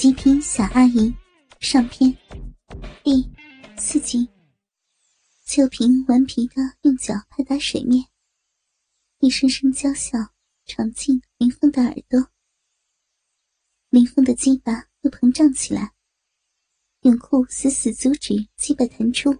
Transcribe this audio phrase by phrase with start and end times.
[0.00, 1.14] 极品小阿姨
[1.58, 2.10] 上篇
[3.04, 3.30] 第
[3.76, 4.26] 四集。
[5.44, 8.02] 秋萍顽皮的用脚拍打水面，
[9.18, 10.16] 一声声娇笑
[10.64, 12.18] 闯进林峰的耳朵。
[13.90, 15.92] 林峰的鸡巴又膨胀起来，
[17.02, 19.36] 泳裤死死阻止鸡巴弹出。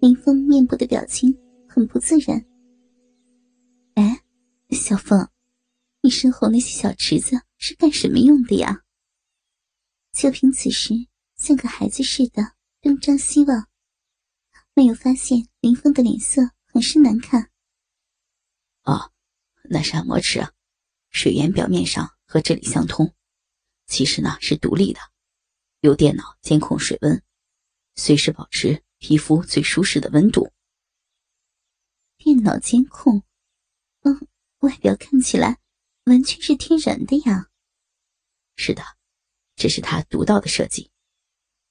[0.00, 1.34] 林峰面部的表情
[1.66, 2.44] 很不自然。
[3.94, 4.22] 哎，
[4.68, 5.26] 小凤，
[6.02, 8.82] 你身后那些小池子是干什么用的呀？
[10.14, 10.94] 秋萍此时
[11.34, 13.68] 像个孩子似的东张西望，
[14.72, 17.50] 没有发现林峰的脸色很是难看。
[18.84, 19.12] 哦，
[19.64, 20.52] 那是按摩池啊，
[21.10, 23.12] 水源表面上和这里相通，
[23.86, 25.00] 其实呢是独立的，
[25.80, 27.20] 有电脑监控水温，
[27.96, 30.52] 随时保持皮肤最舒适的温度。
[32.16, 33.24] 电脑监控，
[34.02, 34.28] 嗯，
[34.60, 35.58] 外表看起来
[36.04, 37.50] 完全是天然的呀。
[38.54, 38.84] 是的。
[39.56, 40.90] 这是他独到的设计，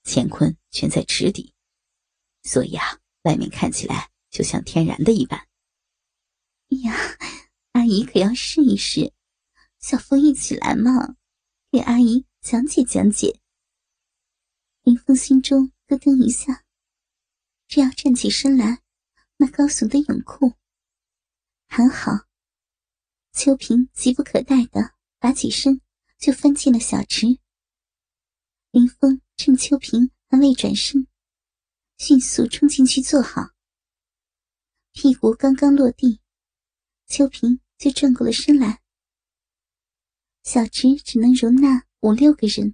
[0.03, 1.53] 乾坤全在池底，
[2.41, 5.47] 所以啊，外面看起来就像天然的一般。
[6.83, 6.95] 呀，
[7.73, 9.13] 阿姨可要试一试，
[9.79, 11.15] 小峰一起来嘛，
[11.71, 13.39] 给阿姨讲解讲解。
[14.81, 16.63] 林峰心中咯噔一下，
[17.67, 18.81] 只要站起身来，
[19.37, 20.53] 那高耸的泳裤，
[21.67, 22.11] 还好。
[23.33, 25.81] 秋萍急不可待的拔起身，
[26.17, 27.39] 就翻进了小池。
[28.73, 31.05] 林峰趁秋萍还未转身，
[31.99, 33.51] 迅速冲进去坐好。
[34.93, 36.19] 屁股刚刚落地，
[37.05, 38.81] 秋萍就转过了身来。
[40.41, 42.73] 小池只能容纳五六个人，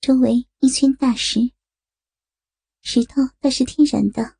[0.00, 1.52] 周围一圈大石，
[2.82, 4.36] 石头倒是天然的，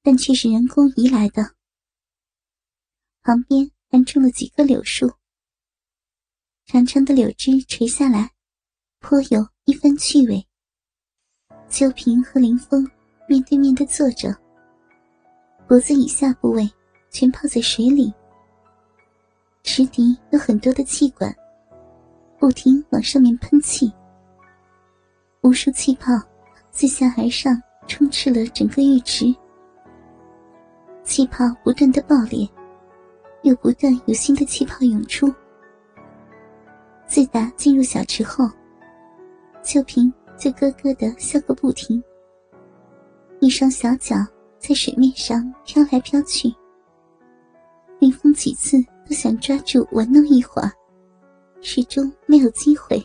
[0.00, 1.54] 但却是人工移来的。
[3.20, 5.18] 旁边还种了几棵柳树，
[6.64, 8.37] 长长的柳枝垂下来。
[9.00, 10.44] 颇有一番趣味。
[11.68, 12.86] 秋萍和林峰
[13.28, 14.34] 面对面的坐着，
[15.66, 16.68] 脖子以下部位
[17.10, 18.12] 全泡在水里。
[19.62, 21.34] 池底有很多的气管，
[22.38, 23.92] 不停往上面喷气，
[25.42, 26.12] 无数气泡
[26.70, 29.34] 自下而上充斥了整个浴池。
[31.04, 32.46] 气泡不断的爆裂，
[33.42, 35.32] 又不断有新的气泡涌出。
[37.06, 38.50] 自打进入小池后。
[39.68, 42.02] 秋萍就咯咯的笑个不停，
[43.38, 44.16] 一双小脚
[44.58, 46.50] 在水面上飘来飘去。
[47.98, 50.72] 林峰几次都想抓住玩弄一会儿，
[51.60, 52.98] 始终没有机会。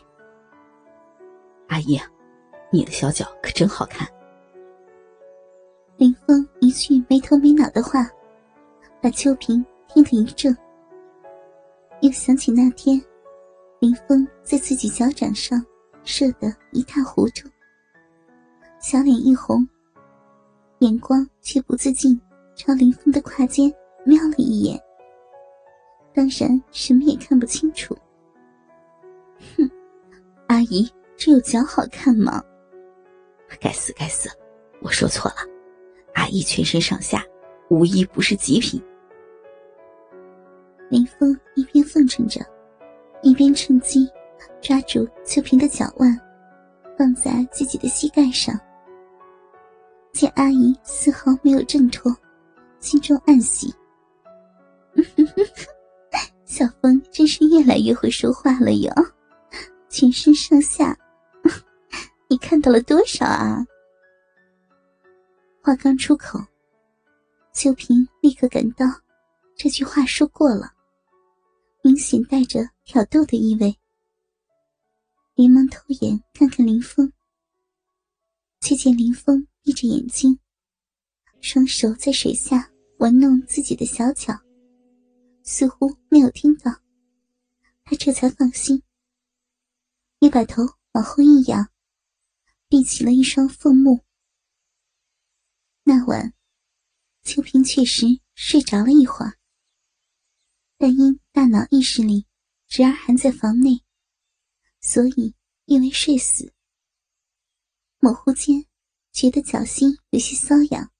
[1.68, 2.00] 阿姨，
[2.72, 4.08] 你的小脚可真好看。
[5.98, 8.08] 林峰一句没头没脑的话，
[9.02, 10.56] 把秋萍听得一怔，
[12.00, 12.98] 又想起那天
[13.80, 15.62] 林峰在自己脚掌上。
[16.04, 17.48] 射得一塌糊涂，
[18.78, 19.66] 小脸一红，
[20.80, 22.20] 眼光却不自禁
[22.54, 23.72] 朝林峰的胯间
[24.04, 24.80] 瞄了一眼。
[26.12, 27.96] 当然什么也看不清楚。
[29.56, 29.68] 哼，
[30.46, 32.42] 阿姨只有脚好看吗？
[33.60, 34.28] 该死该死，
[34.80, 35.36] 我说错了，
[36.14, 37.24] 阿姨全身上下
[37.70, 38.80] 无一不是极品。
[40.90, 42.40] 林峰一边奉承着，
[43.22, 44.08] 一边趁机。
[44.64, 46.18] 抓住秋萍的脚腕，
[46.96, 48.58] 放在自己的膝盖上。
[50.10, 52.10] 见阿姨丝毫没有挣脱，
[52.80, 53.70] 心中暗喜。
[56.46, 58.90] 小峰真是越来越会说话了哟，
[59.90, 60.96] 全身上下，
[62.26, 63.62] 你看到了多少啊？
[65.60, 66.38] 话刚出口，
[67.52, 68.86] 秋萍立刻感到
[69.54, 70.72] 这句话说过了，
[71.82, 73.76] 明显带着挑逗的意味。
[75.34, 77.12] 连忙偷眼看看林峰，
[78.60, 80.38] 却见林峰闭着眼睛，
[81.40, 84.32] 双手在水下玩弄自己的小脚，
[85.42, 86.70] 似乎没有听到。
[87.82, 88.82] 他这才放心，
[90.20, 91.68] 也把头往后一仰，
[92.68, 94.04] 闭起了一双凤目。
[95.82, 96.32] 那晚，
[97.24, 98.06] 秋萍确实
[98.36, 99.36] 睡着了一会儿，
[100.78, 102.24] 但因大脑意识里
[102.68, 103.83] 侄儿还在房内。
[104.86, 105.34] 所以，
[105.64, 106.52] 因为睡死，
[108.00, 108.66] 模糊间
[109.12, 110.92] 觉得脚心有些瘙痒。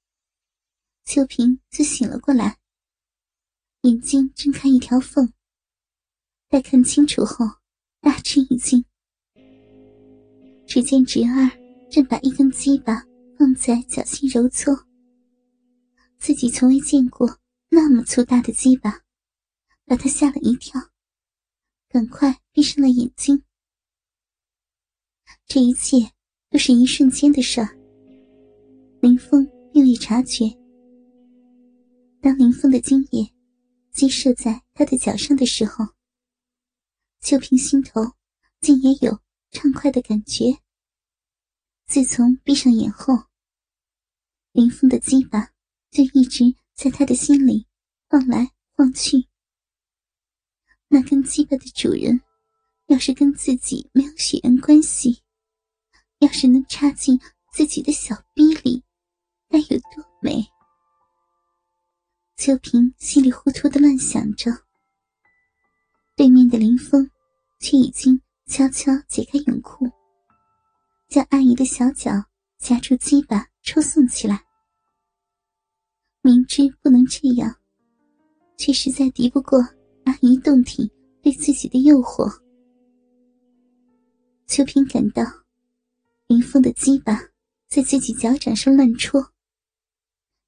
[1.04, 2.58] 秋萍就醒了过来，
[3.82, 5.31] 眼睛睁开一条缝。
[6.48, 7.44] 待看清楚后，
[8.00, 8.82] 大吃一惊。
[10.66, 11.50] 只见侄儿
[11.90, 13.04] 正把一根鸡巴
[13.37, 14.75] 放在脚心揉搓，
[16.19, 17.38] 自己从未见过
[17.69, 19.02] 那么粗大的鸡巴，
[19.84, 20.80] 把他吓了一跳，
[21.90, 23.44] 赶快闭上了眼睛。
[25.46, 25.99] 这一切
[26.50, 27.69] 都是一瞬间的事儿，
[29.00, 30.46] 林峰并未察觉。
[32.20, 33.31] 当林峰的精液
[33.93, 35.85] 击射在他的脚上的时候，
[37.20, 38.00] 秋萍心头
[38.61, 39.19] 竟也有
[39.50, 40.46] 畅快的感觉。
[41.87, 43.14] 自从闭上眼后，
[44.52, 45.50] 林峰的鸡巴
[45.90, 46.44] 就一直
[46.75, 47.67] 在他的心里
[48.08, 49.29] 晃来晃去。
[50.88, 52.20] 那根鸡巴的主人，
[52.87, 55.23] 要是跟自己没有血缘关系，
[56.20, 57.19] 要是能插进
[57.52, 58.82] 自己的小逼里，
[59.49, 60.44] 该有多美！
[62.37, 64.50] 秋萍稀里糊涂的乱想着，
[66.16, 67.08] 对面的林峰
[67.61, 69.88] 却已经悄悄解开泳裤。
[71.08, 72.11] 将阿姨的小脚
[72.58, 74.43] 夹住鸡巴抽送起来，
[76.22, 77.55] 明知不能这样，
[78.56, 79.61] 却实在敌不过
[80.06, 80.90] 阿姨动体
[81.22, 82.28] 对自己的诱惑。
[84.46, 85.22] 秋萍感到
[86.34, 87.16] 林峰的鸡巴
[87.69, 89.32] 在自己脚掌上乱戳，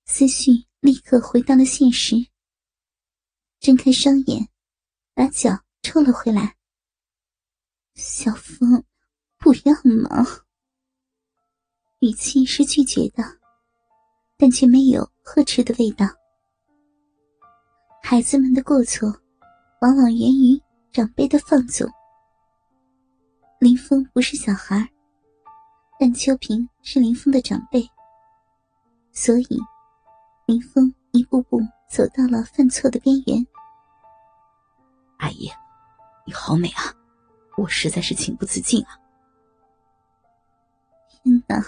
[0.04, 0.50] 思绪
[0.80, 2.16] 立刻回到了现实。
[3.60, 4.48] 睁开双眼，
[5.14, 6.56] 把脚抽了回来。
[7.94, 8.82] 小峰，
[9.38, 10.26] 不要嘛！
[12.00, 13.22] 语气是拒绝的，
[14.36, 16.04] 但却没有呵斥的味道。
[18.02, 19.06] 孩子们的过错，
[19.82, 20.60] 往往源于
[20.90, 21.88] 长辈的放纵。
[23.60, 24.92] 林峰不是小孩，
[25.98, 27.88] 但秋萍是林峰的长辈，
[29.12, 29.58] 所以
[30.46, 31.60] 林峰一步步
[31.90, 33.46] 走到了犯错的边缘。
[35.19, 35.50] 阿姨，
[36.26, 36.94] 你好美啊，
[37.56, 38.98] 我实在是情不自禁啊。
[41.08, 41.64] 天哪！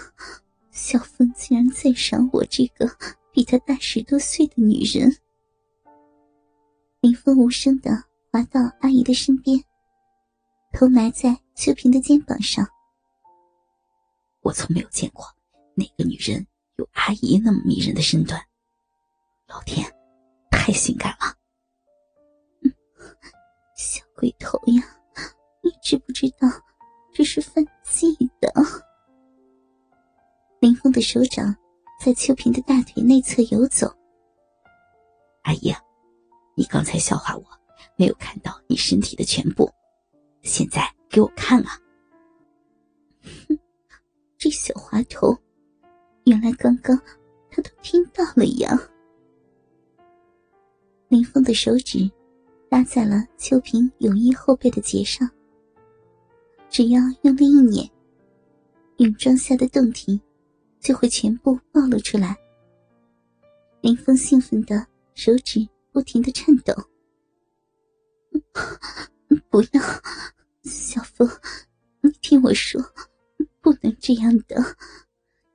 [0.71, 2.87] 小峰竟然赞赏我这个
[3.33, 5.13] 比他大十多岁的女人。
[7.01, 7.91] 林峰无声的
[8.31, 9.61] 滑到阿姨的身边，
[10.71, 12.65] 头埋在秋萍的肩膀上。
[14.41, 15.25] 我从没有见过
[15.75, 16.45] 哪个女人
[16.77, 18.41] 有阿姨那么迷人的身段。
[19.47, 19.85] 老天，
[20.51, 21.35] 太性感了！
[22.63, 22.73] 嗯
[23.75, 24.83] 小鬼头呀，
[25.61, 26.47] 你知不知道
[27.13, 28.53] 这是犯忌的？
[30.59, 31.55] 林峰的手掌
[32.03, 33.91] 在秋萍的大腿内侧游走。
[35.43, 35.73] 阿姨，
[36.55, 37.43] 你刚才笑话我，
[37.95, 39.71] 没有看到你身体的全部，
[40.43, 41.79] 现在给我看啊！
[44.39, 45.37] 这小滑头，
[46.23, 46.97] 原来刚刚
[47.51, 48.75] 他都听到了呀。
[51.09, 52.09] 林峰的手指
[52.69, 55.29] 搭在了秋萍泳衣后背的结上，
[56.69, 57.87] 只要用力一捻，
[58.97, 60.19] 泳装下的洞体。
[60.79, 62.33] 就会全部暴露出来。
[63.81, 66.73] 林峰兴奋的手指不停的颤抖。
[69.51, 69.81] 不要，
[70.63, 71.29] 小峰，
[71.99, 72.81] 你听我说，
[73.61, 74.77] 不能这样的。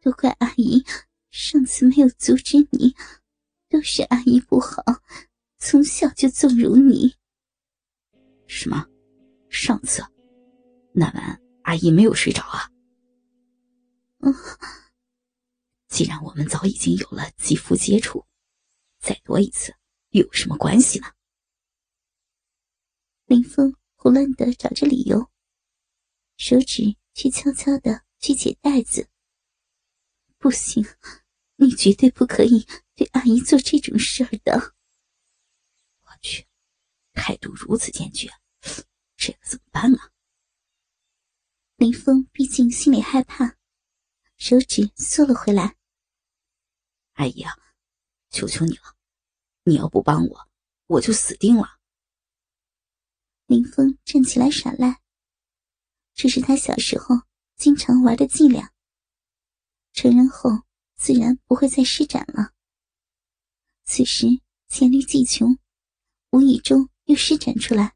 [0.00, 0.84] 都怪阿姨，
[1.30, 2.94] 上次没有阻止你，
[3.68, 4.82] 都是阿姨不好，
[5.58, 7.14] 从小就纵容你。
[8.46, 8.86] 什么？
[9.48, 10.02] 上次？
[10.92, 12.70] 那晚阿姨没有睡着啊？
[14.18, 14.34] 嗯。
[15.88, 18.26] 既然我们早已经有了肌肤接触，
[18.98, 19.72] 再多一次
[20.10, 21.06] 又有什么关系呢？
[23.26, 25.30] 林峰胡乱的找着理由，
[26.36, 29.08] 手指却悄悄的去解带子。
[30.36, 30.84] 不行，
[31.56, 34.74] 你绝对不可以对阿姨做这种事儿的。
[36.02, 36.46] 我去，
[37.14, 38.28] 态度如此坚决，
[39.16, 40.10] 这可怎么办啊？
[41.76, 43.56] 林峰毕竟心里害怕，
[44.36, 45.76] 手指缩了回来。
[47.14, 47.56] 阿姨啊，
[48.30, 48.96] 求求你了，
[49.62, 50.48] 你要不帮我，
[50.86, 51.78] 我就死定了。
[53.46, 55.00] 林峰站起来耍赖，
[56.14, 57.16] 这是他小时候
[57.56, 58.70] 经常玩的伎俩。
[59.92, 60.50] 成人后
[60.96, 62.52] 自然不会再施展了。
[63.84, 64.26] 此时
[64.68, 65.58] 黔驴技穷，
[66.30, 67.94] 无意中又施展出来。